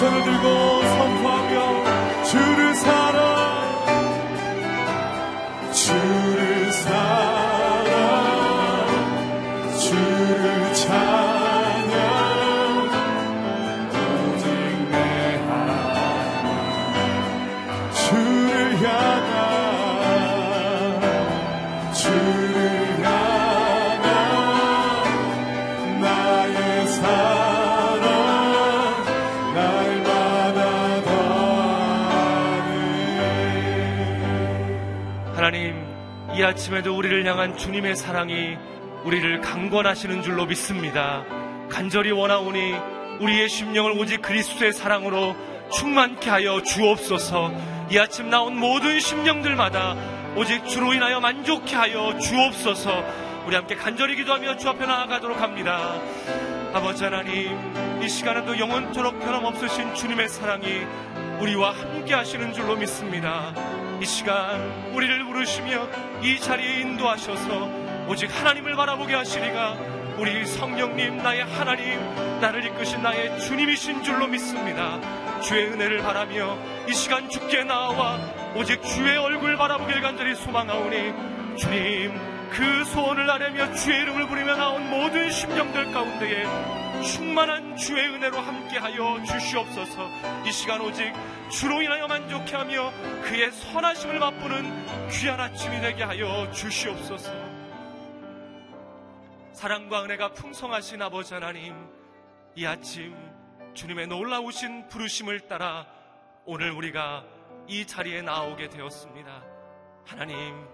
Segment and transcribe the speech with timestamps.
[0.00, 0.79] 나의
[36.50, 38.56] 아침에도 우리를 향한 주님의 사랑이
[39.04, 41.24] 우리를 강권하시는 줄로 믿습니다.
[41.70, 42.74] 간절히 원하오니
[43.20, 45.36] 우리의 심령을 오직 그리스도의 사랑으로
[45.72, 47.52] 충만케 하여 주옵소서.
[47.92, 49.94] 이 아침 나온 모든 심령들마다
[50.34, 53.04] 오직 주로 인하여 만족케 하여 주옵소서.
[53.46, 56.00] 우리 함께 간절히 기도하며 주 앞에 나아가도록 합니다.
[56.74, 60.84] 아버지 하나님, 이 시간에도 영원토록 변함없으신 주님의 사랑이
[61.40, 63.54] 우리와 함께 하시는 줄로 믿습니다.
[64.00, 64.60] 이 시간
[64.92, 65.88] 우리를 부르시며
[66.22, 69.76] 이 자리에 인도하셔서 오직 하나님을 바라보게 하시리가
[70.18, 71.98] 우리 성령님 나의 하나님
[72.40, 75.00] 나를 이끄신 나의 주님이신 줄로 믿습니다.
[75.40, 78.18] 주의 은혜를 바라며 이 시간 죽게 나와
[78.54, 82.20] 오직 주의 얼굴 바라보길 간절히 소망하오니 주님
[82.50, 90.08] 그 소원을 아뢰며 주의 이름을 부르며 나온 모든 심령들 가운데에 충만한 주의 은혜로 함께하여 주시옵소서.
[90.46, 91.12] 이 시간 오직
[91.50, 92.92] 주로 인하여 만족해하며
[93.22, 97.32] 그의 선하심을 맛보는 귀한 아침이 되게 하여 주시옵소서.
[99.52, 101.74] 사랑과 은혜가 풍성하신 아버지 하나님
[102.54, 103.14] 이 아침
[103.74, 105.86] 주님의 놀라우신 부르심을 따라
[106.44, 107.24] 오늘 우리가
[107.66, 109.42] 이 자리에 나오게 되었습니다.
[110.06, 110.66] 하나님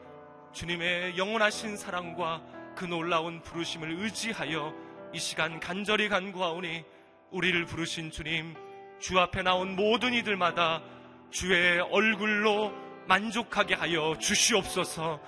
[0.53, 2.43] 주님의 영원하신 사랑과
[2.75, 6.85] 그 놀라운 부르심을 의지하여 이 시간 간절히 간구하오니
[7.31, 8.55] 우리를 부르신 주님
[8.99, 10.83] 주 앞에 나온 모든 이들마다
[11.31, 12.73] 주의 얼굴로
[13.07, 15.21] 만족하게 하여 주시옵소서.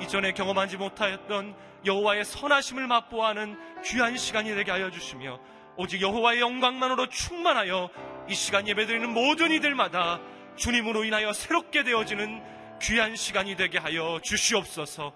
[0.00, 1.54] 이전에 경험하지 못하였던
[1.84, 5.38] 여호와의 선하심을 맛보아하는 귀한 시간이 되게 하여 주시며
[5.76, 7.90] 오직 여호와의 영광만으로 충만하여
[8.28, 10.20] 이 시간 예배드리는 모든 이들마다
[10.56, 12.42] 주님으로 인하여 새롭게 되어지는
[12.80, 15.12] 귀한 시간이 되게 하여 주시옵소서.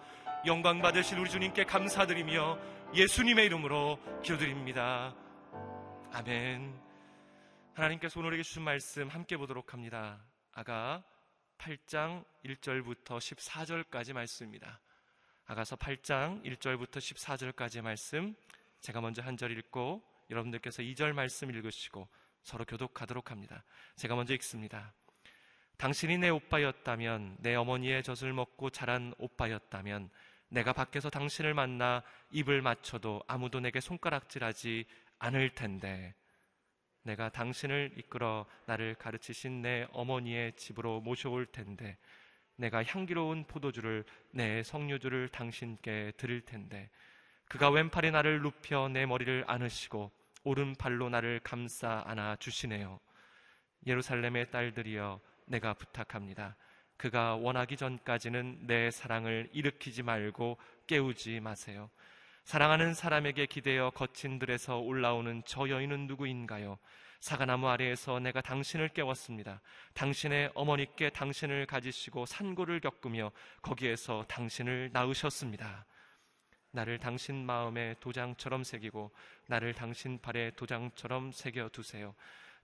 [0.47, 2.59] 영광 받으실 우리 주님께 감사드리며
[2.95, 5.15] 예수님의 이름으로 기도드립니다.
[6.11, 6.81] 아멘.
[7.75, 10.25] 하나님께서 오늘에게 주신 말씀 함께 보도록 합니다.
[10.53, 11.05] 아가
[11.59, 14.81] 8장 1절부터 14절까지 말씀입니다.
[15.47, 18.35] 아가서 8장 1절부터 14절까지 말씀
[18.81, 22.09] 제가 먼저 한 절 읽고 여러분들께서 2절 말씀 읽으시고
[22.43, 23.65] 서로 교독하도록 합니다.
[23.97, 24.95] 제가 먼저 읽습니다.
[25.77, 30.11] 당신이 내 오빠였다면, 내 어머니의 젖을 먹고 자란 오빠였다면,
[30.49, 34.87] 내가 밖에서 당신을 만나 입을 맞춰도 아무도 내게 손가락질하지
[35.19, 36.15] 않을 텐데,
[37.03, 41.99] 내가 당신을 이끌어 나를 가르치신 내 어머니의 집으로 모셔올 텐데,
[42.57, 46.91] 내가 향기로운 포도주를 내 석류주를 당신께 드릴 텐데,
[47.47, 50.11] 그가 왼팔이 나를 눕혀 내 머리를 안으시고
[50.45, 53.01] 오른팔로 나를 감싸 안아 주시네요.
[53.87, 56.57] 예루살렘의 딸들이여 내가 부탁합니다.
[56.99, 61.89] 그가 원하기 전까지는 내 사랑을 일으키지 말고 깨우지 마세요.
[62.45, 66.79] 사랑하는 사람에게 기대어 거친 들에서 올라오는 저 여인은 누구인가요?
[67.21, 69.61] 사과나무 아래에서 내가 당신을 깨웠습니다.
[69.95, 75.87] 당신의 어머니께 당신을 가지시고 산고를 겪으며 거기에서 당신을 낳으셨습니다.
[76.73, 79.13] 나를 당신 마음에 도장처럼 새기고
[79.47, 82.15] 나를 당신 발에 도장처럼 새겨 두세요.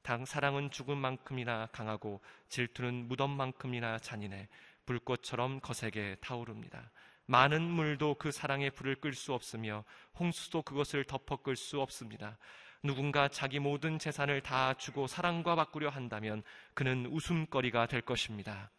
[0.04, 4.48] 당 사랑은 죽은 만큼이나 강하고 질투는 무덤 만큼이나 잔인해
[4.84, 6.90] 불꽃처럼 거세게 타오릅니다.
[7.24, 9.82] 많은 물도 그 사랑의 불을 끌 수 없으며
[10.19, 12.36] 홍수도 그것을 덮어 끌 수 없습니다.
[12.82, 16.43] 누군가 자기 모든 재산을 다 주고 사랑과 바꾸려 한다면
[16.74, 18.70] 그는 웃음거리가 될 것입니다.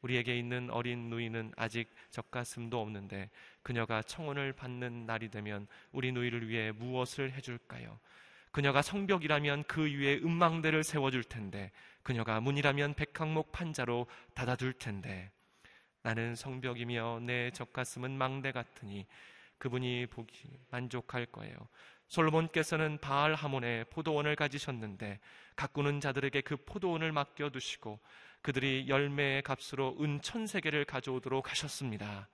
[0.00, 3.28] 우리에게 있는 어린 누이는 아직 젖가슴도 없는데
[3.62, 8.00] 그녀가 청혼을 받는 날이 되면 우리 누이를 위해 무엇을 해줄까요?
[8.50, 11.70] 그녀가 성벽이라면 그 위에 음망대를 세워줄 텐데
[12.02, 15.30] 그녀가 문이라면 백항목 판자로 닫아둘 텐데
[16.02, 19.06] 나는 성벽이며 내 젖가슴은 망대 같으니
[19.58, 21.54] 그분이 보기 만족할 거예요.
[22.08, 25.20] 솔로몬께서는 바알 하몬에 포도원을 가지셨는데
[25.54, 28.00] 가꾸는 자들에게 그 포도원을 맡겨 두시고
[28.42, 32.28] 그들이 열매의 값으로 은 천 세계를 가져오도록 하셨습니다.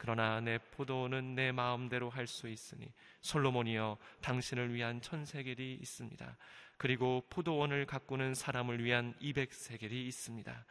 [0.00, 2.90] 그러나 내 포도는 내 마음대로 할 수 있으니
[3.20, 6.36] 솔로몬이여 당신을 위한 천세겔이 있습니다.
[6.78, 10.64] 그리고 포도원을 가꾸는 사람을 위한 이백세겔이 있습니다.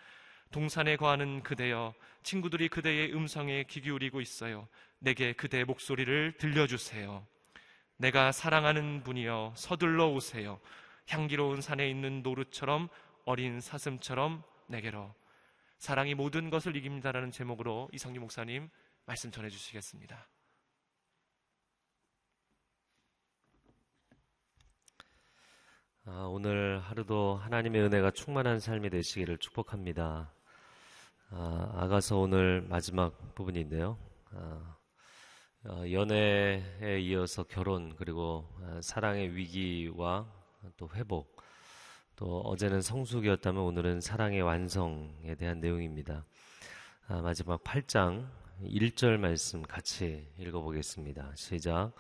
[0.49, 1.93] 동산에 거하는 그대여
[2.23, 4.67] 친구들이 그대의 음성에 귀 기울이고 있어요.
[4.97, 7.23] 내게 그대의 목소리를 들려주세요.
[7.97, 10.59] 내가 사랑하는 분이여 서둘러 오세요.
[11.07, 12.89] 향기로운 산에 있는 노루처럼
[13.25, 15.13] 어린 사슴처럼 내게로
[15.77, 18.69] 사랑이 모든 것을 이깁니다라는 제목으로 이성규 목사님
[19.09, 20.29] 말씀 전해 주시겠습니다.
[26.05, 30.31] 아, 오늘 하루도 하나님의 은혜가 충만한 삶이 되시기를 축복합니다.
[31.31, 33.97] 아, 가서 오늘 마지막 부분인데요.
[34.29, 34.77] 아,
[35.65, 40.31] 어, 연애에 이어서 결혼 그리고 아, 사랑의 위기와
[40.77, 41.35] 또 회복
[42.15, 46.27] 또 어제는 성숙이었다면 오늘은 사랑의 완성에 대한 내용입니다.
[47.07, 48.29] 아, 마지막 8장
[48.63, 51.31] 1절 말씀 같이 읽어보겠습니다.
[51.35, 51.91] 시작.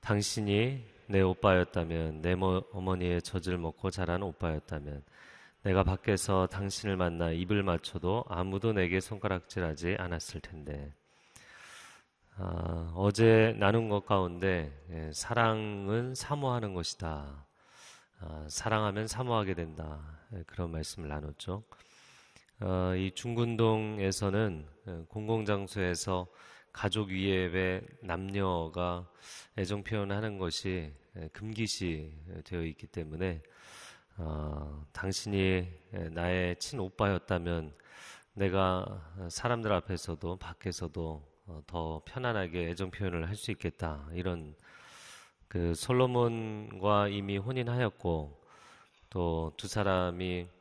[0.00, 2.34] 당신이 내 오빠였다면, 내
[2.72, 5.02] 어머니의 젖을 먹고 자란 오빠였다면,
[5.62, 10.92] 내가 밖에서 당신을 만나 입을 맞춰도 아무도 내게 손가락질하지 않았을 텐데.
[12.36, 17.46] 아, 어제 나눈 것 가운데 예, 사랑은 사모하는 것이다.
[18.20, 20.00] 아, 사랑하면 사모하게 된다.
[20.34, 21.64] 예, 그런 말씀을 나눴죠.
[22.60, 26.26] 어, 이 중군동에서는 예, 공공장소에서
[26.72, 29.08] 가족 위에 남녀가
[29.56, 32.12] 애정 표현하는 것이 예, 금기시
[32.44, 33.42] 되어 있기 때문에
[34.16, 35.68] 어, 당신이
[36.10, 37.72] 나의 친오빠였다면
[38.34, 38.86] 내가
[39.30, 44.08] 사람들 앞에서도 밖에서도 어, 더 편안하게 애정 표현을 할 수 있겠다.
[44.12, 44.56] 이런
[45.48, 48.36] 그 솔로몬과 이미 혼인하였고
[49.10, 50.57] 또 두 사람이 어,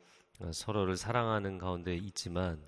[0.52, 2.62] 서로를 사랑하는 가운데 있지만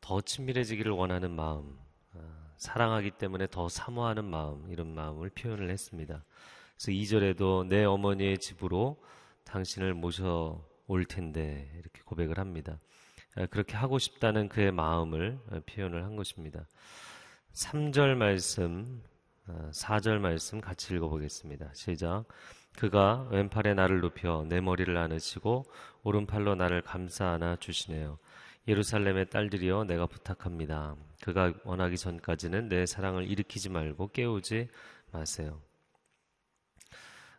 [0.00, 1.78] 더 친밀해지기를 원하는 마음,
[2.12, 6.24] 어, 사랑하기 때문에 더 사모하는 마음, 이런 마음을 표현을 했습니다.
[6.76, 9.02] 그래서 2절에도 내 어머니의 집으로
[9.44, 12.78] 당신을 모셔 올 텐데 이렇게 고백을 합니다.
[13.50, 16.66] 그렇게 하고 싶다는 그의 마음을 표현을 한 것입니다.
[17.52, 19.02] 3절 말씀,
[19.46, 21.70] 4절 어, 말씀 같이 읽어보겠습니다.
[21.74, 22.24] 시작.
[22.78, 25.64] 그가 왼팔에 나를 눕혀 내 머리를 안으시고
[26.02, 28.18] 오른팔로 나를 감싸 안아 주시네요.
[28.66, 30.96] 예루살렘의 딸들이여 내가 부탁합니다.
[31.22, 34.68] 그가 원하기 전까지는 내 사랑을 일으키지 말고 깨우지
[35.12, 35.60] 마세요.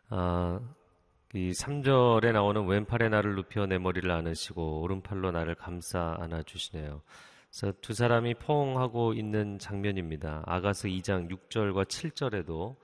[0.08, 0.60] 아,
[1.34, 7.02] 이 3절에 나오는 왼팔에 나를 눕혀 내 머리를 안으시고 오른팔로 나를 감싸 안아 주시네요.
[7.50, 10.44] 그래서 두 사람이 포옹하고 있는 장면입니다.
[10.46, 12.76] 아가서 2장 6절과 7절에도 어,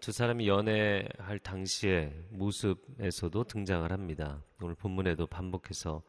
[0.00, 4.42] 두 사람이 연애할 당시의 모습에서도 등장을 합니다.
[4.62, 6.02] 오늘 본문에도 반복해서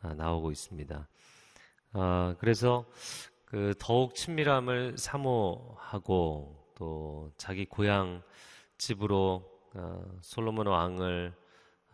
[0.00, 1.08] 아, 나오고 있습니다.
[1.92, 2.86] 아, 그래서
[3.44, 8.22] 그 더욱 친밀함을 사모하고 또 자기 고향
[8.78, 9.44] 집으로
[9.74, 11.34] 어, 솔로몬 왕을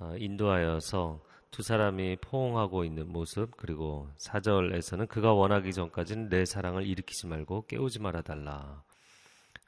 [0.00, 7.28] 어, 인도하여서 두 사람이 포옹하고 있는 모습 그리고 사절에서는 그가 원하기 전까지는 내 사랑을 일으키지
[7.28, 8.82] 말고 깨우지 말아 달라.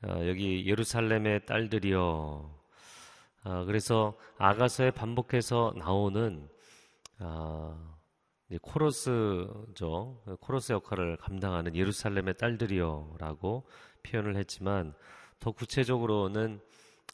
[0.05, 2.57] 어, 여기 예루살렘의 딸들이여.
[3.45, 6.49] 어, 그래서 아가서에 반복해서 나오는
[7.19, 7.97] 어,
[8.61, 10.23] 코러스죠.
[10.41, 13.67] 코러스 역할을 감당하는 예루살렘의 딸들이여라고
[14.03, 14.95] 표현을 했지만
[15.39, 16.61] 더 구체적으로는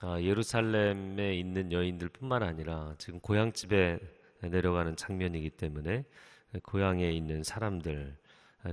[0.01, 4.01] 아, 예루살렘에 있는 여인들뿐만 아니라 지금 고향집에
[4.41, 6.05] 내려가는 장면이기 때문에
[6.65, 8.17] 고향에 있는 사람들,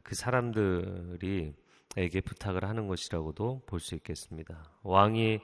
[0.04, 1.54] 그 사람들이
[1.98, 4.64] 에게 부탁을 하는 것이라고도 볼 수 있겠습니다.
[4.84, 5.40] 왕이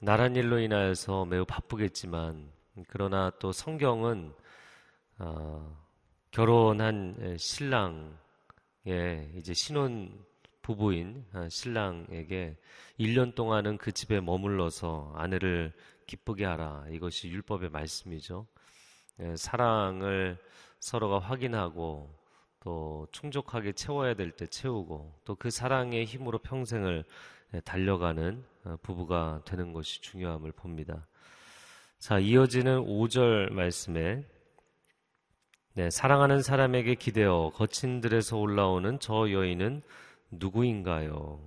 [0.00, 2.50] 나란 일로 인하여서 매우 바쁘겠지만
[2.88, 4.32] 그러나 또 성경은
[5.18, 5.84] 어,
[6.30, 8.12] 결혼한 신랑의
[9.36, 10.24] 이제 신혼
[10.62, 12.56] 부부인 어, 신랑에게
[12.98, 15.72] 1년 동안은 그 집에 머물러서 아내를
[16.06, 16.86] 기쁘게 하라.
[16.90, 18.46] 이것이 율법의 말씀이죠.
[19.20, 20.38] 예, 사랑을
[20.80, 22.23] 서로가 확인하고
[22.64, 27.04] 또 충족하게 채워야 될 때 채우고 또 그 사랑의 힘으로 평생을
[27.54, 31.06] 예, 달려가는 어, 부부가 되는 것이 중요함을 봅니다.
[31.98, 34.24] 자, 이어지는 5절 말씀에
[35.74, 39.82] 네, 사랑하는 사람에게 기대어 거친 들에서 올라오는 저 여인은
[40.30, 41.40] 누구인가요?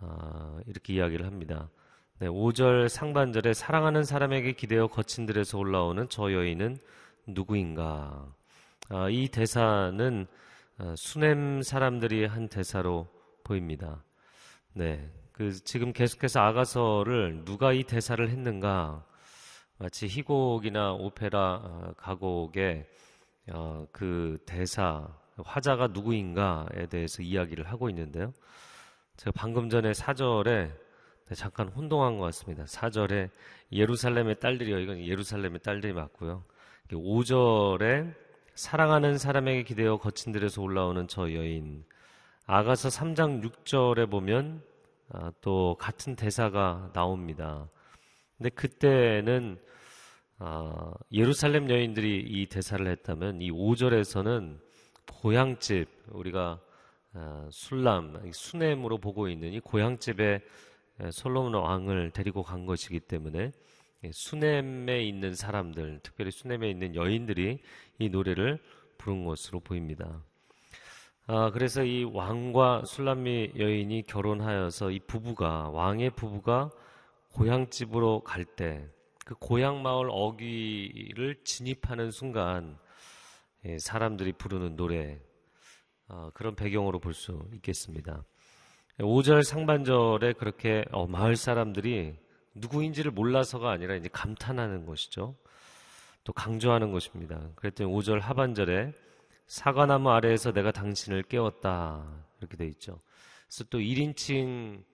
[0.00, 1.70] 아, 이렇게 이야기를 합니다.
[2.18, 6.78] 네, 5절 상반절에 사랑하는 사람에게 기대어 거친 들에서 올라오는 저 여인은
[7.26, 8.34] 누구인가?
[8.92, 10.26] 아, 이 대사는
[10.78, 13.06] 아, 수냄 사람들이 한 대사로
[13.44, 14.02] 보입니다.
[14.72, 19.06] 네, 그 지금 계속해서 아가서를 누가 이 대사를 했는가?
[19.78, 22.84] 마치 희곡이나 오페라 아, 가곡의
[23.52, 25.06] 어, 그 대사
[25.36, 28.32] 화자가 누구인가에 대해서 이야기를 하고 있는데요.
[29.18, 30.72] 제가 방금 전에 사절에
[31.28, 32.64] 네, 잠깐 혼동한 것 같습니다.
[32.64, 33.30] 4절에
[33.70, 34.80] 예루살렘의 딸들이요.
[34.80, 36.42] 이건 예루살렘의 딸들이 맞고요.
[36.90, 38.29] 5절에
[38.60, 41.82] 사랑하는 사람에게 기대어 거친 들에서 올라오는 저 여인.
[42.44, 44.62] 아가서 3장 6절에 보면
[45.08, 47.70] 아, 또 같은 대사가 나옵니다.
[48.36, 49.58] 근데 그때는
[50.38, 54.58] 아, 예루살렘 여인들이 이 대사를 했다면 이 5절에서는
[55.10, 56.60] 고향집 우리가
[57.14, 60.42] 아, 술람 수냄으로 보고 있는 이 고향집에
[61.02, 63.52] 예, 솔로몬 왕을 데리고 간 것이기 때문에 예,
[64.12, 67.58] 수넴에 있는 사람들, 특별히 수넴에 있는 여인들이
[67.98, 68.58] 이 노래를
[68.98, 70.22] 부른 것으로 보입니다.
[71.26, 76.70] 아, 그래서 이 왕과 술람미 여인이 결혼하여서 이 부부가, 왕의 부부가
[77.34, 78.88] 고향집으로 갈 때,
[79.24, 82.78] 그 고향 마을 어귀를 진입하는 순간,
[83.64, 85.20] 예, 사람들이 부르는 노래,
[86.08, 88.24] 어, 그런 배경으로 볼 수 있겠습니다.
[88.98, 92.16] 5절 상반절에 그렇게 어, 마을 사람들이
[92.54, 95.36] 누구인지를 몰라서가 아니라 이제 감탄하는 것이죠.
[96.24, 97.50] 또 강조하는 것입니다.
[97.56, 98.92] 그랬더니 5절 하반절에
[99.46, 102.04] 사과나무 아래에서 내가 당신을 깨웠다.
[102.40, 103.00] 이렇게 돼 있죠.
[103.46, 104.84] 그래서 또 1인칭으로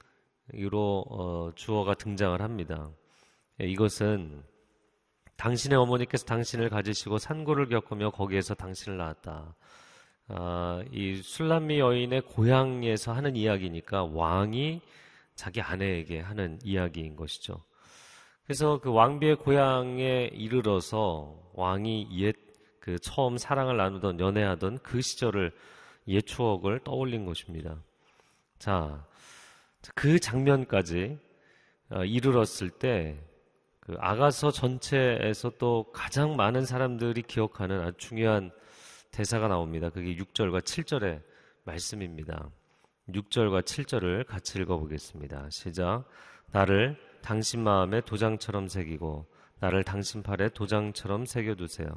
[0.73, 2.91] 어, 주어가 등장을 합니다.
[3.61, 4.43] 예, 이것은
[5.37, 9.55] 당신의 어머니께서 당신을 가지시고 산고를 겪으며 거기에서 당신을 낳았다.
[10.29, 14.81] 아, 이 술람미 여인의 고향에서 하는 이야기니까 왕이
[15.37, 17.63] 자기 아내에게 하는 이야기인 것이죠.
[18.45, 22.47] 그래서 그 왕비의 고향에 이르러서 왕이 옛
[22.87, 25.51] 그 처음 사랑을 나누던 연애하던 그 시절을
[26.07, 27.83] 옛 추억을 떠올린 것입니다.
[28.61, 29.05] 자,
[29.97, 31.19] 그 장면까지
[31.91, 33.19] 어, 이르렀을 때
[33.81, 38.53] 그 아가서 전체에서 또 가장 많은 사람들이 기억하는 아주 중요한
[39.11, 39.91] 대사가 나옵니다.
[39.91, 41.23] 그게 6절과 7절의
[41.65, 42.51] 말씀입니다.
[43.09, 45.49] 6절과 7절을 같이 읽어보겠습니다.
[45.51, 46.05] 시작.
[46.51, 49.27] 나를 당신 마음에 도장처럼 새기고
[49.61, 51.89] 나를 당신 팔에 도장처럼 새겨두세요.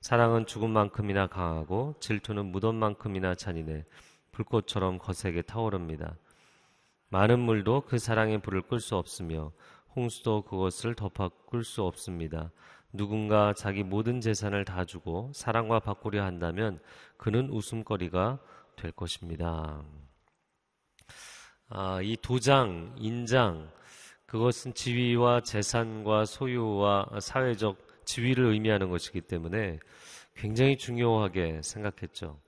[0.00, 3.84] 사랑은 죽음만큼이나 강하고 질투는 무덤 만큼이나 잔인해
[4.30, 6.16] 불꽃처럼 거세게 타오릅니다.
[7.08, 9.52] 많은 물도 그 사랑의 불을 끌 수 없으며
[9.96, 12.52] 홍수도 그것을 덮어 끌 수 없습니다.
[12.92, 16.78] 누군가 자기 모든 재산을 다 주고 사랑과 바꾸려 한다면
[17.16, 18.38] 그는 웃음거리가
[18.76, 19.82] 될 것입니다.
[21.68, 23.70] 아, 이 도장, 인장,
[24.26, 29.78] 그것은 지위와 재산과 소유와 사회적 지위를 의미하는 것이기 때문에
[30.34, 32.40] 굉장히 중요하게 생각했죠.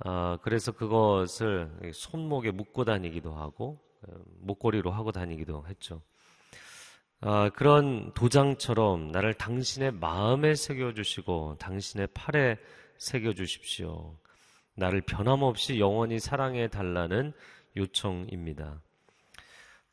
[0.00, 3.80] 아, 그래서 그것을 손목에 묶고 다니기도 하고
[4.40, 6.02] 목걸이로 하고 다니기도 했죠.
[7.20, 12.58] 아, 그런 도장처럼 나를 당신의 마음에 새겨주시고 당신의 팔에
[12.98, 14.18] 새겨주십시오.
[14.74, 17.32] 나를 변함없이 영원히 사랑해 달라는
[17.76, 18.80] 요청입니다.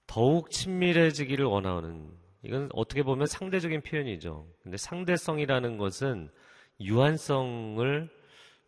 [0.07, 2.11] 더욱 친밀해지기를 원하는
[2.43, 4.47] 이건 어떻게 보면 상대적인 표현이죠.
[4.63, 6.29] 근데 상대성이라는 것은
[6.79, 8.09] 유한성을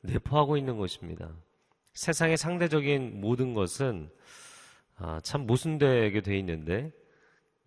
[0.02, 1.36] 내포하고 있는 것입니다.
[1.94, 4.10] 세상의 상대적인 모든 것은
[4.96, 6.92] 아, 참 모순되게 돼 있는데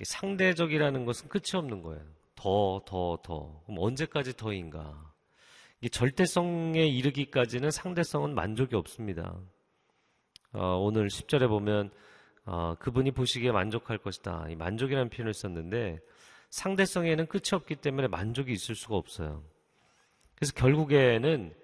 [0.03, 2.05] 상대적이라는 것은 끝이 없는 거예요.
[2.35, 3.63] 더, 더, 더.
[3.65, 5.13] 그럼 언제까지 더인가?
[5.81, 9.39] 이 절대성에 이르기까지는 상대성은 만족이 없습니다.
[10.53, 11.91] 어, 오늘 10절에 보면
[12.45, 14.47] 어, 그분이 보시기에 만족할 것이다.
[14.51, 16.01] 이 만족이라는 표현을 썼는데
[16.51, 19.43] 상대성에는 끝이 없기 때문에 만족이 있을 수가 없어요.
[20.37, 21.55] 그래서 결국에는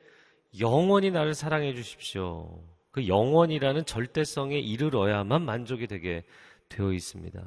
[0.61, 2.63] 영원히 나를 사랑해 주십시오.
[2.91, 6.25] 그 영원이라는 절대성에 이르러야만 만족이 되게
[6.69, 7.43] 되어 있습니다.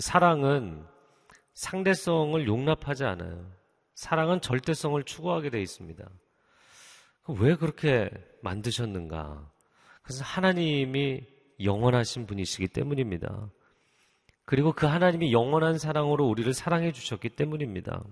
[0.00, 0.86] 사랑은
[1.54, 3.50] 상대성을 용납하지 않아요.
[3.94, 6.08] 사랑은 절대성을 추구하게 되어 있습니다.
[7.40, 8.10] 왜 그렇게
[8.42, 9.50] 만드셨는가?
[10.08, 11.20] 그래서 하나님이
[11.62, 13.50] 영원하신 분이시기 때문입니다.
[14.46, 18.02] 그리고 그 하나님이 영원한 사랑으로 우리를 사랑해 주셨기 때문입니다.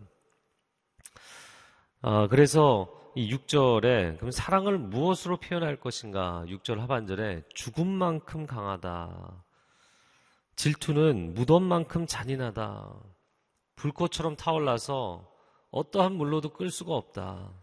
[2.02, 6.44] 아, 그래서 이 6절에 그럼 사랑을 무엇으로 표현할 것인가?
[6.48, 9.42] 6절 하반절에 죽음만큼 강하다.
[10.54, 12.94] 질투는 무덤만큼 잔인하다.
[13.76, 15.26] 불꽃처럼 타올라서
[15.70, 17.54] 어떠한 물로도 끌 수가 없다.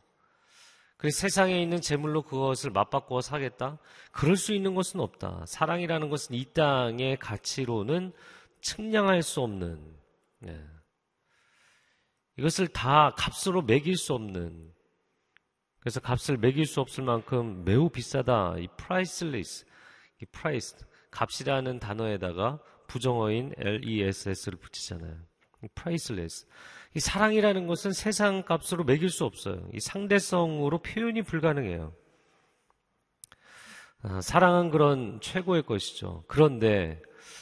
[0.98, 3.78] 그래서 세상에 있는 재물로 그것을 맞바꾸어 사겠다?
[4.12, 5.44] 그럴 수 있는 것은 없다.
[5.48, 8.14] 사랑이라는 것은 이 땅의 가치로는
[8.62, 9.96] 측량할 수 없는,
[10.40, 10.64] 네.
[12.38, 14.72] 이것을 다 값으로 매길 수 없는,
[15.80, 18.56] 그래서 값을 매길 수 없을 만큼 매우 비싸다.
[18.58, 19.66] 이 priceless,
[20.22, 20.78] 이 price,
[21.12, 25.18] 값이라는 단어에다가 부정어인 less를 붙이잖아요.
[25.76, 26.48] priceless.
[26.96, 29.68] 이 사랑이라는 것은 세상 값으로 매길 수 없어요.
[29.74, 31.94] 이 상대성으로 표현이 불가능해요.
[34.04, 36.24] 아, 사랑은 그런 최고의 것이죠.
[36.28, 37.02] 그런데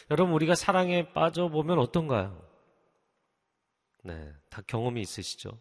[0.09, 2.41] 여러분 우리가 사랑에 빠져보면 어떤가요?
[4.03, 5.59] 네, 다 경험이 있으시죠?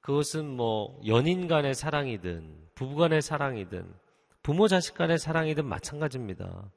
[0.00, 3.90] 그것은 뭐 연인 간의 사랑이든 부부 간의 사랑이든
[4.42, 6.70] 부모 자식 간의 사랑이든 마찬가지입니다.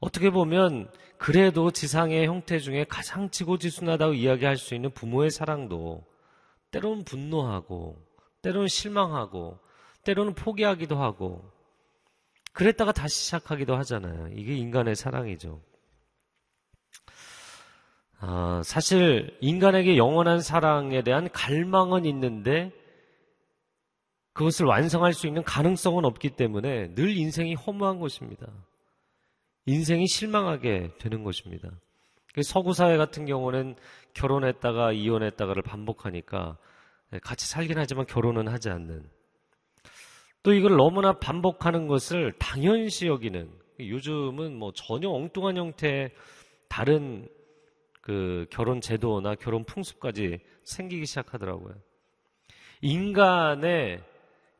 [0.00, 6.06] 어떻게 보면 그래도 지상의 형태 중에 가장 지고지순하다고 이야기할 수 있는 부모의 사랑도
[6.70, 7.96] 때로는 분노하고
[8.42, 9.58] 때로는 실망하고
[10.04, 11.50] 때로는 포기하기도 하고
[12.52, 14.28] 그랬다가 다시 시작하기도 하잖아요.
[14.34, 15.60] 이게 인간의 사랑이죠.
[18.20, 22.72] 아, 사실 인간에게 영원한 사랑에 대한 갈망은 있는데
[24.32, 28.46] 그것을 완성할 수 있는 가능성은 없기 때문에 늘 인생이 허무한 것입니다.
[29.68, 31.68] 인생이 실망하게 되는 것입니다.
[32.32, 33.76] 그 서구 사회 같은 경우는
[34.14, 36.56] 결혼했다가 이혼했다가를 반복하니까
[37.22, 39.06] 같이 살긴 하지만 결혼은 하지 않는.
[40.42, 46.12] 또 이걸 너무나 반복하는 것을 당연시 여기는 요즘은 뭐 전혀 엉뚱한 형태의
[46.70, 47.28] 다른
[48.00, 51.74] 그 결혼 제도나 결혼 풍습까지 생기기 시작하더라고요.
[52.80, 54.02] 인간의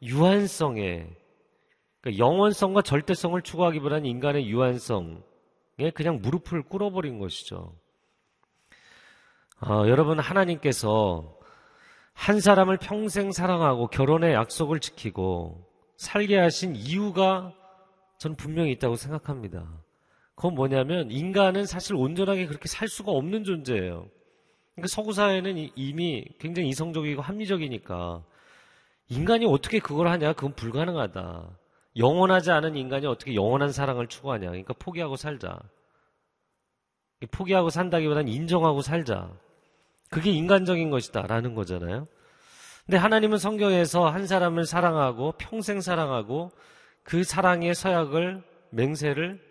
[0.02, 1.06] 유한성에
[2.08, 7.74] 그러니까 영원성과 절대성을 추구하기보다는 인간의 유한성에 그냥 무릎을 꿇어버린 것이죠.
[9.60, 11.36] 어, 여러분 하나님께서
[12.14, 15.66] 한 사람을 평생 사랑하고 결혼의 약속을 지키고
[15.96, 17.52] 살게 하신 이유가
[18.18, 19.68] 저는 분명히 있다고 생각합니다.
[20.34, 24.08] 그건 뭐냐면 인간은 사실 온전하게 그렇게 살 수가 없는 존재예요.
[24.74, 28.22] 그러니까 서구 사회는 이미 굉장히 이성적이고 합리적이니까
[29.08, 30.34] 인간이 어떻게 그걸 하냐?
[30.34, 31.57] 그건 불가능하다.
[31.98, 34.48] 영원하지 않은 인간이 어떻게 영원한 사랑을 추구하냐?
[34.48, 35.58] 그러니까 포기하고 살자.
[37.30, 39.30] 포기하고 산다기보다는 인정하고 살자.
[40.08, 41.22] 그게 인간적인 것이다.
[41.22, 42.06] 라는 거잖아요.
[42.86, 46.52] 근데 하나님은 성경에서 한 사람을 사랑하고 평생 사랑하고
[47.02, 49.42] 그 사랑의 서약을 맹세를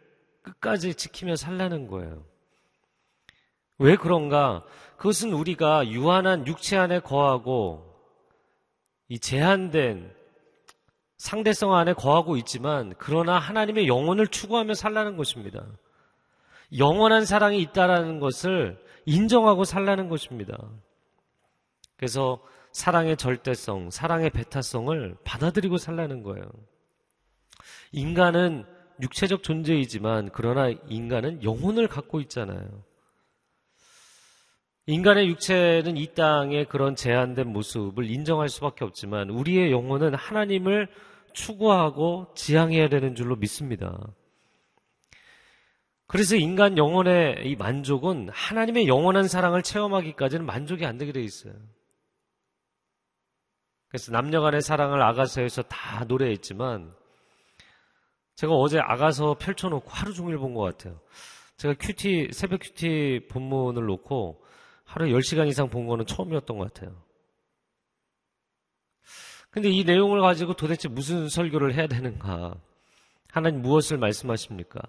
[0.42, 2.24] 끝까지 지키며 살라는 거예요.
[3.78, 4.64] 왜 그런가?
[4.98, 7.84] 그것은 우리가 유한한 육체 안에 거하고
[9.08, 10.17] 이 제한된
[11.18, 15.66] 상대성 안에 거하고 있지만 그러나 하나님의 영혼을 추구하며 살라는 것입니다.
[16.78, 20.58] 영원한 사랑이 있다라는 것을 인정하고 살라는 것입니다.
[21.96, 22.40] 그래서
[22.72, 26.46] 사랑의 절대성, 사랑의 배타성을 받아들이고 살라는 거예요.
[27.92, 28.66] 인간은
[29.02, 32.84] 육체적 존재이지만 그러나 인간은 영혼을 갖고 있잖아요.
[34.90, 40.88] 인간의 육체는 이 땅의 그런 제한된 모습을 인정할 수밖에 없지만 우리의 영혼은 하나님을
[41.34, 44.00] 추구하고 지향해야 되는 줄로 믿습니다.
[46.08, 51.54] 그래서 인간 영혼의 이 만족은 하나님의 영원한 사랑을 체험하기까지는 만족이 안 되게 돼 있어요.
[53.90, 56.94] 그래서 남녀 간의 사랑을 아가서에서 다 노래했지만
[58.36, 60.98] 제가 어제 아가서 펼쳐놓고 하루 종일 본 것 같아요.
[61.58, 64.46] 제가 QT, 새벽 QT 본문을 놓고
[64.88, 66.96] 하루에 10시간 이상 본 거는 처음이었던 것 같아요.
[69.52, 72.56] 근데 이 내용을 가지고 도대체 무슨 설교를 해야 되는가?
[73.30, 74.80] 하나님 무엇을 말씀하십니까?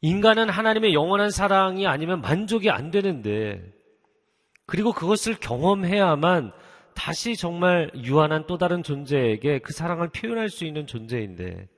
[0.00, 3.72] 인간은 하나님의 영원한 사랑이 아니면 만족이 안 되는데,
[4.66, 6.52] 그리고 그것을 경험해야만
[6.94, 11.68] 다시 정말 유한한 또 다른 존재에게 그 사랑을 표현할 수 있는 존재인데,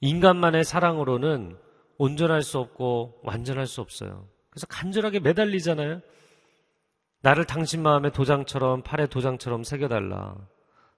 [0.00, 1.58] 인간만의 사랑으로는
[1.98, 4.28] 온전할 수 없고 완전할 수 없어요.
[4.50, 6.00] 그래서 간절하게 매달리잖아요.
[7.20, 10.36] 나를 당신 마음의 도장처럼 팔의 도장처럼 새겨달라.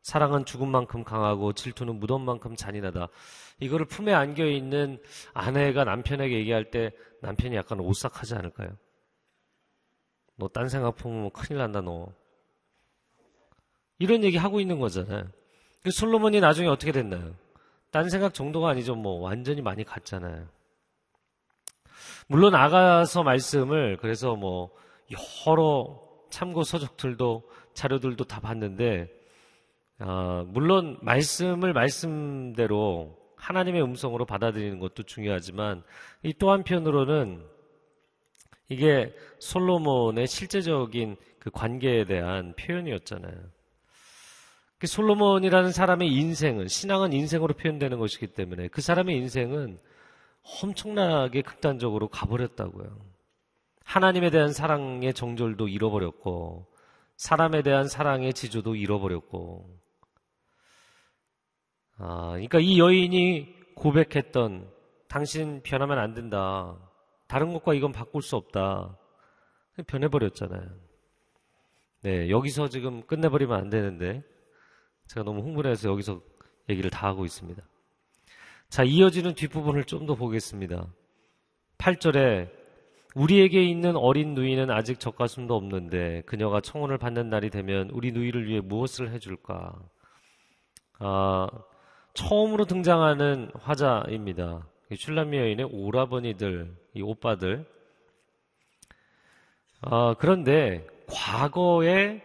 [0.03, 3.09] 사랑은 죽음만큼 강하고 질투는 무덤 만큼 잔인하다.
[3.61, 4.99] 이거를 품에 안겨 있는
[5.35, 8.77] 아내가 남편에게 얘기할 때 남편이 약간 오싹하지 않을까요?
[10.37, 12.09] 너 딴 생각 품으면 큰일 난다 너.
[13.99, 15.25] 이런 얘기 하고 있는 거잖아요.
[15.83, 17.35] 그 솔로몬이 나중에 어떻게 됐나요?
[17.91, 18.95] 딴 생각 정도가 아니죠.
[18.95, 20.49] 뭐 완전히 많이 갔잖아요.
[22.31, 24.71] 물론 아가서 말씀을 그래서 뭐
[25.49, 27.43] 여러 참고 서적들도
[27.75, 29.09] 자료들도 다 봤는데
[29.99, 35.83] 어, 물론 말씀을 말씀대로 하나님의 음성으로 받아들이는 것도 중요하지만
[36.23, 37.45] 이 또 한편으로는
[38.69, 43.35] 이게 솔로몬의 실제적인 그 관계에 대한 표현이었잖아요.
[44.79, 49.79] 그 솔로몬이라는 사람의 인생은 신앙은 인생으로 표현되는 것이기 때문에 그 사람의 인생은
[50.43, 53.11] 엄청나게 극단적으로 가버렸다고요.
[53.85, 56.67] 하나님에 대한 사랑의 정절도 잃어버렸고,
[57.17, 59.79] 사람에 대한 사랑의 지조도 잃어버렸고,
[61.99, 64.71] 아, 그러니까 이 여인이 고백했던
[65.09, 66.79] 당신 변하면 안 된다.
[67.27, 68.97] 다른 것과 이건 바꿀 수 없다.
[69.87, 70.69] 변해버렸잖아요.
[72.03, 74.23] 네, 여기서 지금 끝내버리면 안 되는데,
[75.09, 76.23] 제가 너무 흥분해서 여기서
[76.69, 77.63] 얘기를 다 하고 있습니다.
[78.71, 80.87] 자, 이어지는 뒷부분을 좀 더 보겠습니다.
[81.79, 82.49] 8절에
[83.17, 88.61] 우리에게 있는 어린 누이는 아직 젖가슴도 없는데 그녀가 청혼을 받는 날이 되면 우리 누이를 위해
[88.61, 89.75] 무엇을 해줄까?
[91.01, 91.49] 아,
[92.15, 94.67] 처음으로 등장하는 화자입니다.
[94.97, 97.67] 슐라미 여인의 오라버니들, 이 오빠들.
[99.81, 102.23] 아, 그런데 과거에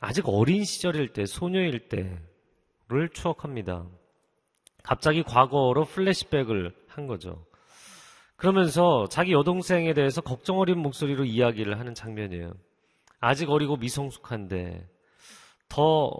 [0.00, 3.86] 아직 어린 시절일 때, 소녀일 때를 추억합니다.
[4.86, 7.44] 갑자기 과거로 플래시백을 한 거죠.
[8.36, 12.52] 그러면서 자기 여동생에 대해서 걱정 어린 목소리로 이야기를 하는 장면이에요.
[13.18, 14.88] 아직 어리고 미성숙한데
[15.68, 16.10] 더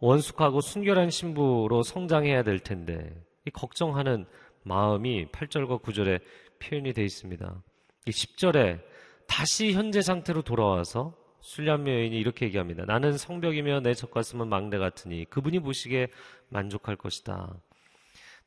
[0.00, 3.12] 원숙하고 순결한 신부로 성장해야 될 텐데
[3.44, 4.26] 이 걱정하는
[4.62, 6.20] 마음이 8절과 9절에
[6.60, 7.62] 표현이 되어 있습니다.
[8.06, 8.80] 이 10절에
[9.26, 12.84] 다시 현재 상태로 돌아와서 술람 여인이 이렇게 얘기합니다.
[12.84, 16.06] 나는 성벽이며 내 젖가슴은 망대 같으니 그분이 보시기에
[16.50, 17.56] 만족할 것이다.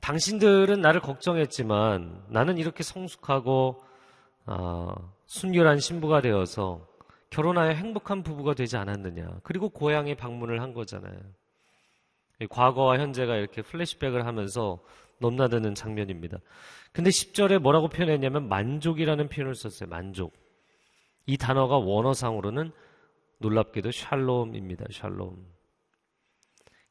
[0.06, 3.84] 당신들은 나를 걱정했지만 나는 이렇게 성숙하고
[4.46, 4.94] 어,
[5.26, 6.88] 순결한 신부가 되어서
[7.32, 9.40] 결혼하여 행복한 부부가 되지 않았느냐.
[9.42, 11.18] 그리고 고향에 방문을 한 거잖아요.
[12.52, 14.78] 과거와 현재가 이렇게 플래시백을 하면서
[15.18, 16.38] 넘나드는 장면입니다.
[16.92, 19.90] 근데 10절에 뭐라고 표현했냐면 만족이라는 표현을 썼어요.
[19.90, 20.34] 만족.
[21.26, 22.72] 이 단어가 원어상으로는
[23.40, 24.86] 놀랍게도 샬롬입니다.
[24.92, 25.55] 샬롬.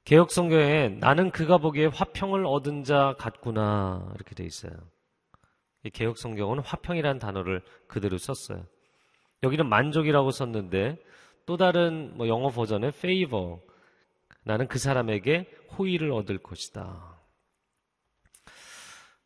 [0.04, 4.72] 개혁 성경에 나는 그가 보기에 화평을 얻은 자 같구나 이렇게 돼 있어요.
[5.82, 8.64] 이 개혁 성경은 화평이라는 단어를 그대로 썼어요.
[9.42, 10.98] 여기는 만족이라고 썼는데
[11.46, 13.60] 또 다른 뭐 영어 버전에 favor
[14.44, 17.18] 나는 그 사람에게 호의를 얻을 것이다.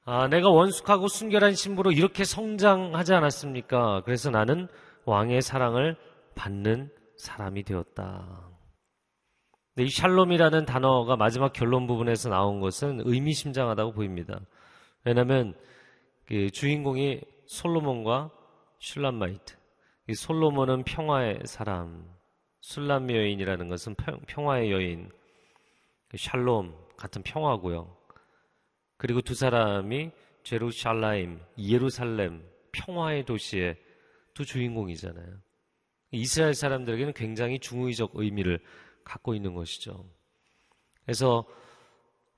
[0.05, 4.03] 아, 내가 원숙하고 순결한 신부로 이렇게 성장하지 않았습니까?
[4.05, 4.69] 그래서 나는
[5.05, 5.97] 왕의 사랑을
[6.35, 8.48] 받는 사람이 되었다.
[9.83, 14.41] 이 샬롬이라는 단어가 마지막 결론 부분에서 나온 것은 의미심장하다고 보입니다.
[15.05, 15.55] 왜냐하면
[16.27, 18.31] 그 주인공이 솔로몬과
[18.81, 19.57] 슐람마이트.
[20.09, 22.05] 이 솔로몬은 평화의 사람,
[22.61, 23.95] 술람 여인이라는 것은
[24.27, 25.11] 평, 화의 여인,
[26.09, 27.97] 그 샬롬 같은 평화고요.
[28.97, 30.11] 그리고 두 사람이
[30.43, 33.77] 제루샬라임, 예루살렘, 평화의 도시의
[34.35, 35.27] 두 주인공이잖아요.
[36.13, 38.61] 이스라엘 사람들에게는 굉장히 중의적 의미를
[39.09, 40.05] 갖고 있는 것이죠.
[41.05, 41.45] 그래서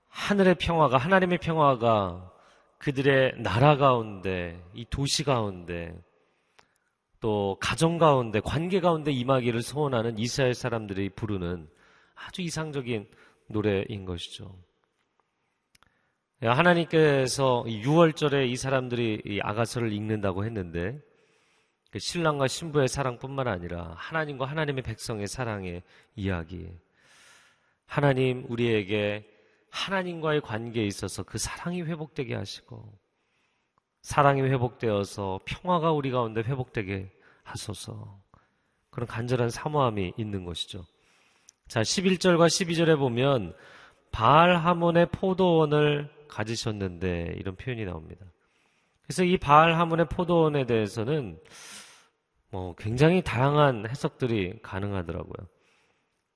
[0.09, 2.33] 하늘의 평화가, 하나님의 평화가
[2.79, 5.95] 그들의 나라 가운데, 이 도시 가운데,
[7.21, 11.69] 또 가정 가운데, 관계 가운데 임하기를 소원하는 이스라엘 사람들이 부르는
[12.15, 13.09] 아주 이상적인
[13.49, 14.57] 노래인 것이죠.
[16.41, 21.10] 하나님께서 6월절에 이 사람들이 이 아가서를 읽는다고 했는데 그
[21.99, 25.83] 신랑과 신부의 사랑뿐만 아니라 하나님과 하나님의 백성의 사랑의
[26.15, 26.69] 이야기.
[27.87, 29.29] 하나님 우리에게
[29.71, 32.93] 하나님과의 관계에 있어서 그 사랑이 회복되게 하시고
[34.03, 37.11] 사랑이 회복되어서 평화가 우리 가운데 회복되게
[37.43, 38.21] 하소서.
[38.91, 40.85] 그런 간절한 사모함이 있는 것이죠.
[41.69, 43.55] 자, 11절과 12절에 보면
[44.11, 48.27] 바알 하몬의 포도원을 가지셨는데 이런 표현이 나옵니다.
[49.03, 51.39] 그래서 이 바알 하몬의 포도원에 대해서는
[52.51, 55.49] 뭐 굉장히 다양한 해석들이 가능하더라고요.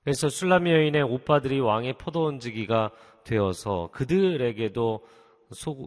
[0.03, 2.91] 그래서 술라미 여인의 오빠들이 왕의 포도원지기가
[3.23, 5.05] 되어서 그들에게도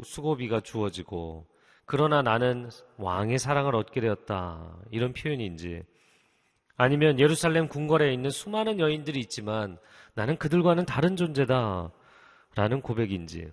[0.04, 1.46] 수고비가 주어지고
[1.86, 4.76] 그러나 나는 왕의 사랑을 얻게 되었다.
[4.90, 5.82] 이런 표현인지
[6.76, 9.78] 아니면 예루살렘 궁궐에 있는 수많은 여인들이 있지만
[10.14, 11.92] 나는 그들과는 다른 존재다.
[12.54, 13.52] 라는 고백인지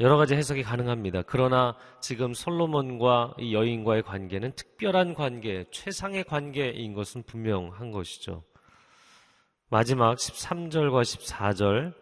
[0.00, 1.22] 여러 가지 해석이 가능합니다.
[1.22, 8.44] 그러나 지금 솔로몬과 이 여인과의 관계는 특별한 관계, 최상의 관계인 것은 분명한 것이죠.
[9.70, 11.94] 마지막 13절과 14절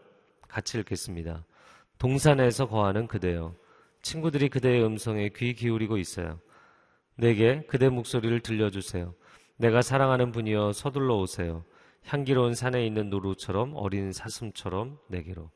[0.47, 1.47] 같이 읽겠습니다.
[1.99, 3.55] 동산에서 거하는 그대여.
[4.03, 6.39] 친구들이 그대의 음성에 귀 기울이고 있어요.
[7.17, 9.15] 내게 그대 목소리를 들려주세요.
[9.57, 11.65] 내가 사랑하는 분이여 서둘러 오세요.
[12.05, 15.51] 향기로운 산에 있는 노루처럼 어린 사슴처럼 내게로.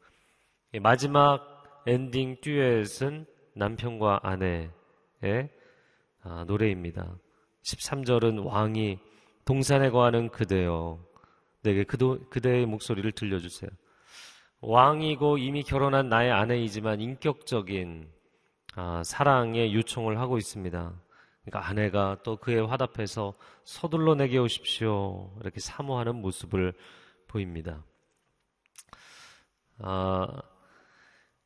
[0.81, 4.71] 마지막 엔딩 듀엣은 남편과 아내의
[6.23, 7.17] 아, 노래입니다.
[7.63, 8.99] 13절은 왕이
[9.45, 10.99] 동산에 거하는 그대여
[11.63, 13.71] 내게 그도, 그대의 목소리를 들려주세요.
[14.61, 18.09] 왕이고 이미 결혼한 나의 아내이지만 인격적인
[18.77, 20.93] 아, 사랑의 요청을 하고 있습니다.
[21.45, 25.35] 그러니까 아내가 또 그에 화답해서 서둘러 내게 오십시오.
[25.41, 26.75] 이렇게 사모하는 모습을
[27.27, 27.83] 보입니다.
[29.79, 30.27] 아,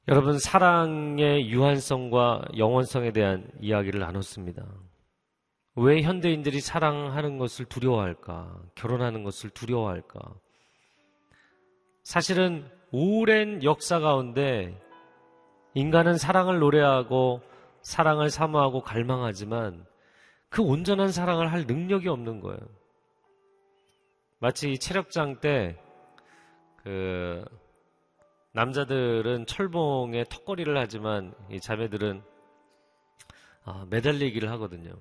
[0.07, 4.63] 여러분, 사랑의 유한성과 영원성에 대한 이야기를 나눴습니다.
[5.77, 8.61] 왜 현대인들이 사랑하는 것을 두려워할까?
[8.75, 10.21] 결혼하는 것을 두려워할까?
[12.03, 14.79] 사실은 오랜 역사 가운데
[15.73, 17.41] 인간은 사랑을 노래하고
[17.81, 19.87] 사랑을 사모하고 갈망하지만
[20.51, 22.61] 그 온전한 사랑을 할 능력이 없는 거예요.
[24.39, 25.41] 마치 체력장
[26.85, 27.47] 때그
[28.55, 32.23] 남자들은 철봉에 턱걸이를 하지만 이 자매들은
[33.65, 34.95] 아, 매달리기를 하거든요.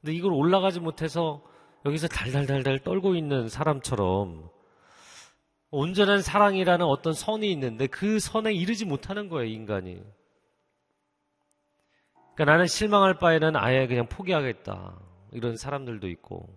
[0.00, 1.42] 근데 이걸 올라가지 못해서
[1.84, 4.48] 여기서 달달달달 떨고 있는 사람처럼
[5.70, 10.00] 온전한 사랑이라는 어떤 선이 있는데 그 선에 이르지 못하는 거예요, 인간이.
[12.34, 15.00] 그러니까 나는 실망할 바에는 아예 그냥 포기하겠다.
[15.32, 16.48] 이런 사람들도 있고.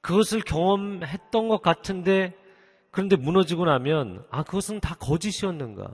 [0.00, 2.34] 그것을 경험했던 것 같은데
[2.98, 5.88] 그런데 무너지고 나면 아 그것은 다 거짓이었는가?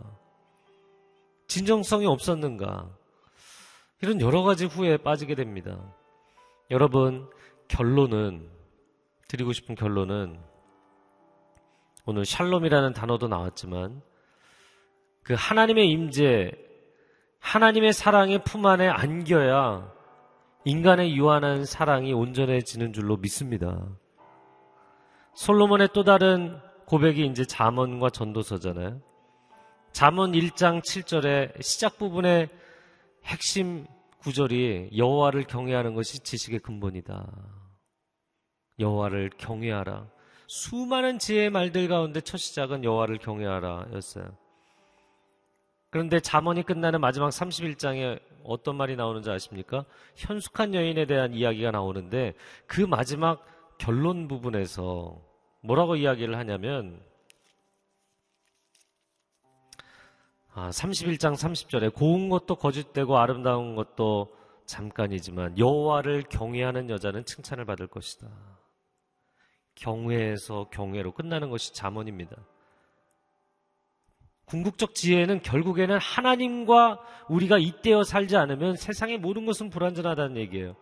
[1.49, 2.89] 진정성이 없었는가?
[4.01, 5.79] 이런 여러 가지 후에 빠지게 됩니다.
[6.71, 7.29] 여러분
[7.69, 8.49] 결론은
[9.29, 10.41] 드리고 싶은 결론은
[12.07, 14.01] 오늘 샬롬이라는 단어도 나왔지만
[15.25, 16.53] 그 하나님의 임재,
[17.39, 19.93] 하나님의 사랑의 품 안에 안겨야
[20.65, 23.87] 인간의 유한한 사랑이 온전해지는 줄로 믿습니다.
[25.35, 29.01] 솔로몬의 또 다른 고백이 이제 잠언과 전도서잖아요.
[29.93, 32.49] 잠언 1장 7절의 시작 부분의
[33.25, 33.87] 핵심
[34.19, 37.31] 구절이 여호와를 경외하는 것이 지식의 근본이다.
[38.79, 40.09] 여호와를 경외하라.
[40.47, 44.37] 수많은 지혜의 말들 가운데 첫 시작은 여호와를 경외하라였어요.
[45.91, 49.85] 그런데 잠언이 끝나는 마지막 31장에 어떤 말이 나오는지 아십니까?
[50.17, 52.35] 현숙한 여인에 대한 이야기가 나오는데
[52.67, 53.47] 그 마지막
[53.79, 55.21] 결론 부분에서
[55.65, 57.03] 뭐라고 이야기를 하냐면
[60.53, 68.29] 아, 31장 30절에 고운 것도 거짓되고 아름다운 것도 잠깐이지만 여호와를 경외하는 여자는 칭찬을 받을 것이다.
[69.75, 72.37] 경외에서 경외로 끝나는 것이 잠언입니다.
[74.45, 77.01] 궁극적 지혜는 결국에는 하나님과
[77.31, 80.77] 우리가 잇대어 살지 않으면 세상의 모든 것은 불완전하다는 얘기예요.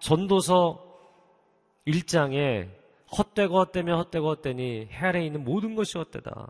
[0.00, 0.82] 전도서
[1.86, 2.81] 1장에
[3.16, 6.48] 헛되고 헛되며 헛되고 헛되니 해 아래에 있는 모든 것이 헛되다.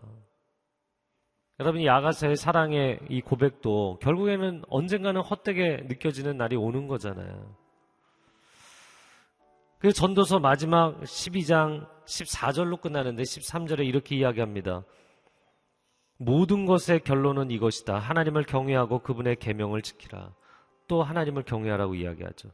[1.59, 7.55] 여러분이 야가서의 사랑의 이 고백도 결국에는 언젠가는 헛되게 느껴지는 날이 오는 거잖아요.
[9.77, 14.83] 그 전도서 마지막 12장 14절로 끝나는데 13절에 이렇게 이야기합니다.
[16.17, 17.99] 모든 것의 결론은 이것이다.
[17.99, 20.33] 하나님을 경외하고 그분의 계명을 지키라.
[20.87, 22.49] 또 하나님을 경외하라고 이야기하죠.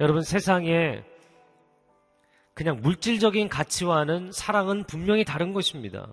[0.00, 1.04] 여러분 세상에
[2.54, 6.08] 그냥 물질적인 가치와는 사랑은 분명히 다른 것입니다.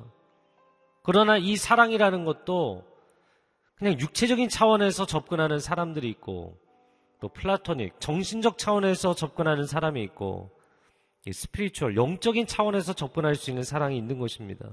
[1.03, 2.85] 그러나 이 사랑이라는 것도
[3.75, 6.57] 그냥 육체적인 차원에서 접근하는 사람들이 있고
[7.19, 10.51] 또 platonic 정신적 차원에서 접근하는 사람이 있고
[11.25, 14.69] 이 spiritual 영적인 차원에서 접근할 수 있는 사랑이 있는 것입니다.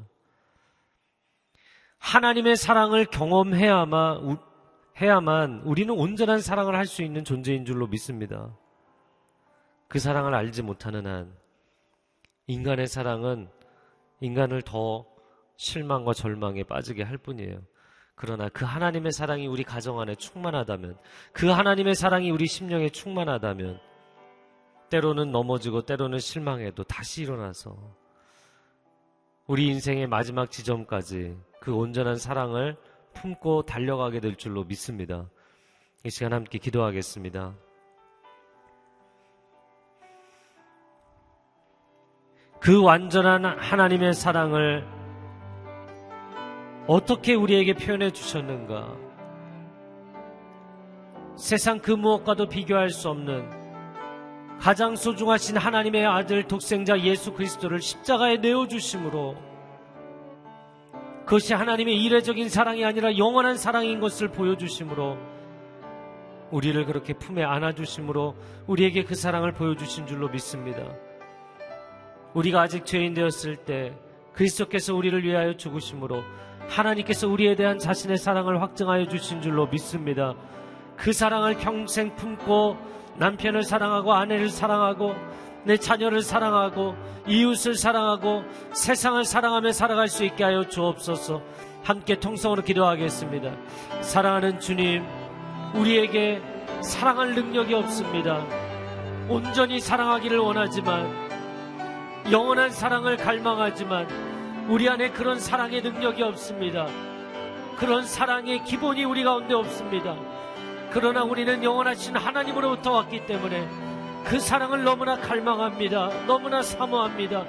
[1.98, 4.38] 하나님의 사랑을 경험해야만
[5.00, 8.56] 해야만 우리는 온전한 사랑을 할 수 있는 존재인 줄로 믿습니다.
[9.88, 11.34] 그 사랑을 알지 못하는 한
[12.46, 13.48] 인간의 사랑은
[14.20, 15.04] 인간을 더
[15.56, 17.60] 실망과 절망에 빠지게 할 뿐이에요.
[18.14, 20.96] 그러나 그 하나님의 사랑이 우리 가정 안에 충만하다면,
[21.32, 23.78] 그 하나님의 사랑이 우리 심령에 충만하다면,
[24.88, 27.76] 때로는 넘어지고 때로는 실망해도 다시 일어나서
[29.46, 32.76] 우리 인생의 마지막 지점까지 그 온전한 사랑을
[33.14, 35.28] 품고 달려가게 될 줄로 믿습니다.
[36.04, 37.54] 이 시간 함께 기도하겠습니다.
[42.66, 44.84] 그 완전한 하나님의 사랑을
[46.88, 48.92] 어떻게 우리에게 표현해 주셨는가?
[51.36, 53.48] 세상 그 무엇과도 비교할 수 없는
[54.58, 59.36] 가장 소중하신 하나님의 아들 독생자 예수 그리스도를 십자가에 내어 주심으로
[61.24, 65.16] 그것이 하나님의 이례적인 사랑이 아니라 영원한 사랑인 것을 보여주심으로
[66.50, 68.34] 우리를 그렇게 품에 안아주심으로
[68.66, 70.82] 우리에게 그 사랑을 보여주신 줄로 믿습니다.
[72.36, 73.94] 우리가 아직 죄인 되었을 때
[74.34, 76.22] 그리스도께서 우리를 위하여 죽으심으로
[76.68, 80.34] 하나님께서 우리에 대한 자신의 사랑을 확증하여 주신 줄로 믿습니다.
[80.96, 82.76] 그 사랑을 평생 품고
[83.16, 85.14] 남편을 사랑하고 아내를 사랑하고
[85.64, 86.94] 내 자녀를 사랑하고
[87.26, 91.40] 이웃을 사랑하고 세상을 사랑하며 살아갈 수 있게 하여 주옵소서.
[91.82, 93.52] 함께 통성으로 기도하겠습니다.
[94.02, 95.02] 사랑하는 주님,
[95.74, 96.42] 우리에게
[96.82, 98.44] 사랑할 능력이 없습니다.
[99.28, 101.25] 온전히 사랑하기를 원하지만
[102.30, 106.88] 영원한 사랑을 갈망하지만 우리 안에 그런 사랑의 능력이 없습니다.
[107.76, 110.16] 그런 사랑의 기본이 우리 가운데 없습니다.
[110.90, 113.68] 그러나 우리는 영원하신 하나님으로부터 왔기 때문에
[114.24, 116.26] 그 사랑을 너무나 갈망합니다.
[116.26, 117.44] 너무나 사모합니다.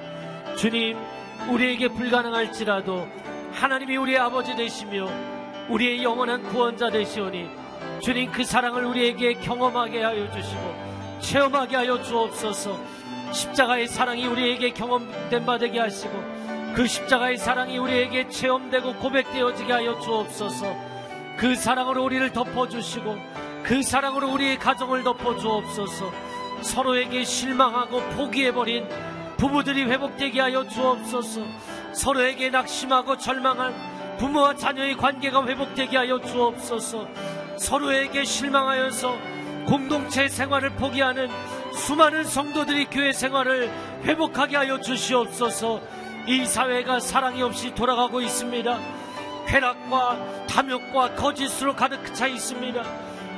[0.56, 0.96] 주님,
[1.50, 3.08] 우리에게 불가능할지라도
[3.54, 5.08] 하나님이 우리의 아버지 되시며
[5.70, 7.50] 우리의 영원한 구원자 되시오니
[8.02, 10.76] 주님 그 사랑을 우리에게 경험하게 하여 주시고
[11.20, 12.97] 체험하게 하여 주옵소서
[13.32, 16.12] 십자가의 사랑이 우리에게 경험된 바 되게 하시고
[16.76, 20.76] 그 십자가의 사랑이 우리에게 체험되고 고백되어지게 하여 주옵소서.
[21.38, 23.18] 그 사랑으로 우리를 덮어주시고
[23.64, 26.12] 그 사랑으로 우리의 가정을 덮어주옵소서.
[26.62, 28.88] 서로에게 실망하고 포기해버린
[29.38, 31.42] 부부들이 회복되게 하여 주옵소서.
[31.94, 37.08] 서로에게 낙심하고 절망한 부모와 자녀의 관계가 회복되게 하여 주옵소서.
[37.58, 39.16] 서로에게 실망하여서
[39.66, 41.30] 공동체 생활을 포기하는
[41.78, 43.72] 수많은 성도들이 교회 생활을
[44.04, 45.80] 회복하게 하여 주시옵소서.
[46.28, 48.80] 이 사회가 사랑이 없이 돌아가고 있습니다.
[49.48, 52.84] 쾌락과 탐욕과 거짓으로 가득 차 있습니다.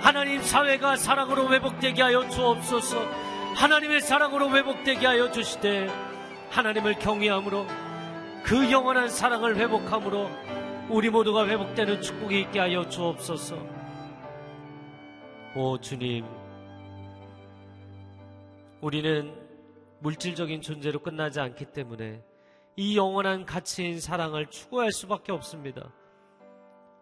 [0.02, 2.98] 하나님 사회가 사랑으로 회복되게 하여 주옵소서.
[3.56, 5.88] 하나님의 사랑으로 회복되게 하여 주시되
[6.50, 7.68] 하나님을 경외함으로
[8.44, 10.30] 그 영원한 사랑을 회복함으로
[10.90, 13.58] 우리 모두가 회복되는 축복이 있게 하여 주옵소서.
[15.56, 16.26] 오 주님,
[18.82, 19.34] 우리는
[20.00, 22.24] 물질적인 존재로 끝나지 않기 때문에
[22.78, 25.92] 이 영원한 가치인 사랑을 추구할 수밖에 없습니다.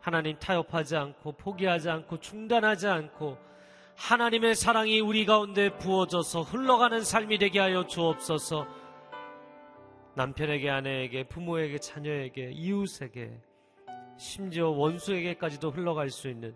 [0.02, 3.38] 하나님 타협하지 않고 포기하지 않고 중단하지 않고
[3.96, 8.68] 하나님의 사랑이 우리 가운데 부어져서 흘러가는 삶이 되게 하여 주옵소서.
[10.16, 13.40] 남편에게, 아내에게, 부모에게, 자녀에게, 이웃에게,
[14.18, 16.56] 심지어 원수에게까지도 흘러갈 수 있는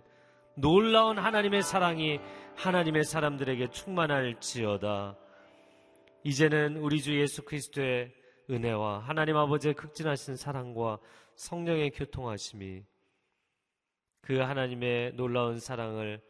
[0.56, 2.20] 놀라운 하나님의 사랑이
[2.56, 5.18] 하나님의 사람들에게 충만할지어다.
[6.24, 8.14] 이제는 우리 주 예수 그리스도의
[8.50, 11.00] 은혜와 하나님 아버지의 극진하신 사랑과
[11.36, 12.84] 성령의 교통하심이
[14.22, 16.22] 그 하나님의 놀라운 사랑을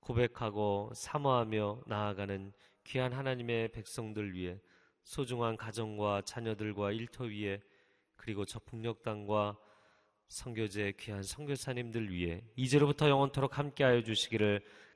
[0.00, 2.52] 고백하고 사모하며 나아가는
[2.84, 4.58] 귀한 하나님의 백성들 위해
[5.04, 7.60] 소중한 가정과 자녀들과 일터 위에
[8.16, 9.58] 그리고 저 북녘 땅과
[10.28, 14.64] 성교제 귀한 성교사님들 위해 이제로부터 영원토록 함께하여 주시기를